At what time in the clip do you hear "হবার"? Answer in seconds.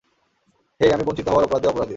1.29-1.45